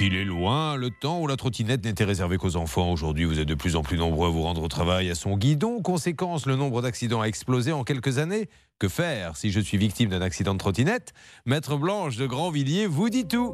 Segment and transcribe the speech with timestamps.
[0.00, 2.90] Qu'il est loin le temps où la trottinette n'était réservée qu'aux enfants.
[2.90, 5.36] Aujourd'hui, vous êtes de plus en plus nombreux à vous rendre au travail à son
[5.36, 5.82] guidon.
[5.82, 8.48] Conséquence, le nombre d'accidents a explosé en quelques années.
[8.78, 11.12] Que faire si je suis victime d'un accident de trottinette?
[11.44, 13.52] Maître Blanche de Grandvilliers vous dit tout.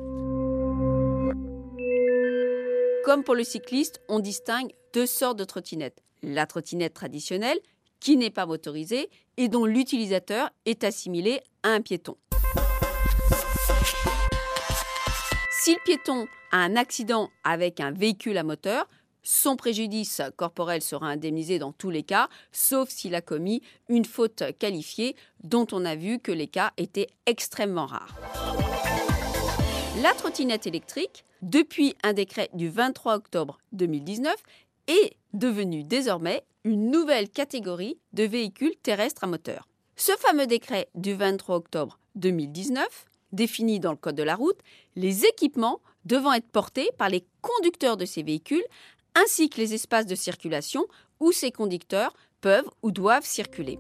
[3.05, 6.05] Comme pour le cycliste, on distingue deux sortes de trottinettes.
[6.23, 7.59] La trottinette traditionnelle,
[7.99, 12.17] qui n'est pas motorisée et dont l'utilisateur est assimilé à un piéton.
[15.67, 18.89] Si le piéton a un accident avec un véhicule à moteur,
[19.25, 24.45] son préjudice corporel sera indemnisé dans tous les cas, sauf s'il a commis une faute
[24.61, 28.15] qualifiée dont on a vu que les cas étaient extrêmement rares.
[30.01, 34.37] La trottinette électrique, depuis un décret du 23 octobre 2019,
[34.87, 39.67] est devenue désormais une nouvelle catégorie de véhicules terrestres à moteur.
[39.97, 44.59] Ce fameux décret du 23 octobre 2019 définis dans le Code de la route,
[44.95, 48.65] les équipements devant être portés par les conducteurs de ces véhicules
[49.15, 50.87] ainsi que les espaces de circulation
[51.21, 53.79] où ces conducteurs peuvent ou doivent circuler.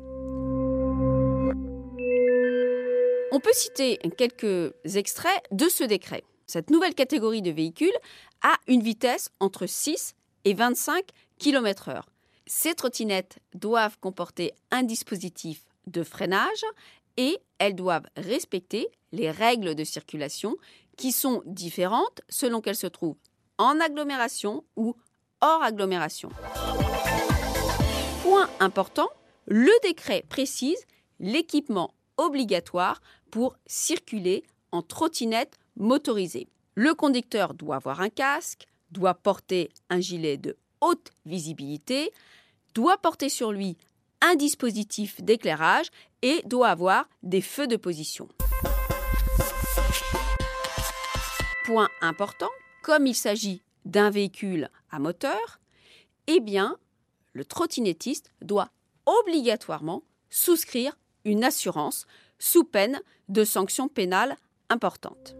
[3.32, 6.24] On peut citer quelques extraits de ce décret.
[6.46, 7.96] Cette nouvelle catégorie de véhicules
[8.42, 11.04] a une vitesse entre 6 et 25
[11.38, 12.02] km/h.
[12.46, 16.64] Ces trottinettes doivent comporter un dispositif de freinage
[17.16, 20.56] et elles doivent respecter les règles de circulation
[20.96, 23.16] qui sont différentes selon qu'elles se trouvent
[23.58, 24.94] en agglomération ou
[25.40, 26.30] hors agglomération.
[28.22, 29.08] Point important,
[29.46, 30.84] le décret précise
[31.20, 36.48] l'équipement obligatoire pour circuler en trottinette motorisée.
[36.74, 42.12] Le conducteur doit avoir un casque, doit porter un gilet de haute visibilité,
[42.74, 43.76] doit porter sur lui
[44.26, 45.86] un dispositif d'éclairage
[46.22, 48.26] et doit avoir des feux de position.
[51.64, 52.50] Point important,
[52.82, 55.60] comme il s'agit d'un véhicule à moteur,
[56.26, 56.76] eh bien,
[57.34, 58.70] le trottinettiste doit
[59.06, 62.06] obligatoirement souscrire une assurance
[62.40, 64.36] sous peine de sanctions pénales
[64.70, 65.36] importantes.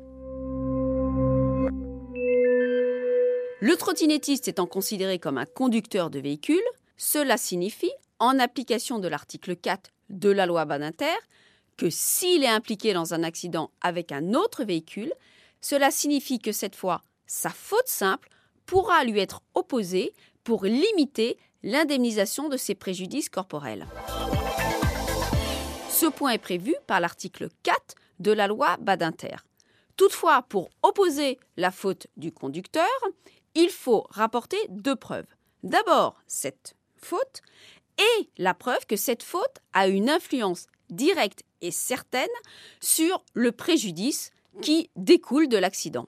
[3.61, 6.63] Le trottinettiste étant considéré comme un conducteur de véhicule,
[6.97, 11.17] cela signifie, en application de l'article 4 de la loi Badinter,
[11.77, 15.13] que s'il est impliqué dans un accident avec un autre véhicule,
[15.61, 18.29] cela signifie que cette fois, sa faute simple
[18.65, 20.13] pourra lui être opposée
[20.45, 23.87] pour limiter l'indemnisation de ses préjudices corporels.
[25.91, 29.37] Ce point est prévu par l'article 4 de la loi Badinter.
[29.97, 32.87] Toutefois, pour opposer la faute du conducteur,
[33.55, 35.27] il faut rapporter deux preuves.
[35.63, 37.41] D'abord, cette faute
[37.99, 42.29] et la preuve que cette faute a une influence directe et certaine
[42.81, 44.31] sur le préjudice
[44.63, 46.07] qui découle de l'accident.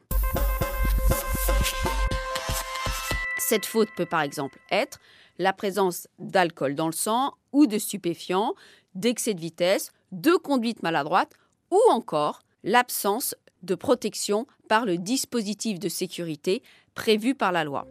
[3.39, 4.99] Cette faute peut par exemple être
[5.39, 8.55] la présence d'alcool dans le sang ou de stupéfiants,
[8.95, 11.33] d'excès de vitesse, de conduite maladroite
[11.71, 16.63] ou encore l'absence de protection par le dispositif de sécurité
[16.95, 17.87] prévu par la loi.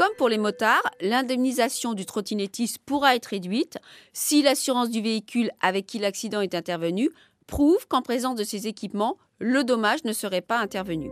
[0.00, 3.76] Comme pour les motards, l'indemnisation du trottinettiste pourra être réduite
[4.14, 7.10] si l'assurance du véhicule avec qui l'accident est intervenu
[7.46, 11.10] prouve qu'en présence de ces équipements, le dommage ne serait pas intervenu.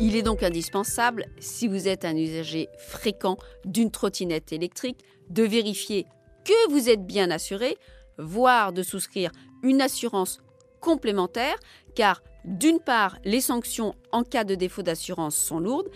[0.00, 3.36] Il est donc indispensable, si vous êtes un usager fréquent
[3.66, 6.06] d'une trottinette électrique, de vérifier
[6.46, 7.76] que vous êtes bien assuré,
[8.16, 9.30] voire de souscrire
[9.62, 10.40] une assurance
[10.80, 11.58] complémentaire,
[11.94, 15.90] car d'une part, les sanctions en cas de défaut d'assurance sont lourdes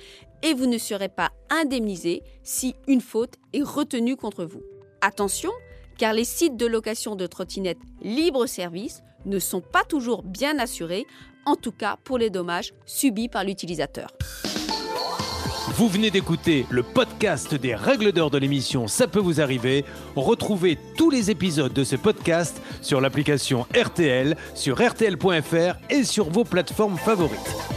[0.45, 4.63] et vous ne serez pas indemnisé si une faute est retenue contre vous.
[5.01, 5.51] Attention,
[5.99, 11.07] car les sites de location de trottinettes libre-service ne sont pas toujours bien assurés,
[11.47, 14.09] en tout cas pour les dommages subis par l'utilisateur.
[15.77, 19.85] Vous venez d'écouter le podcast des règles d'or de l'émission Ça peut vous arriver.
[20.15, 26.45] Retrouvez tous les épisodes de ce podcast sur l'application RTL, sur rtl.fr et sur vos
[26.45, 27.74] plateformes favorites.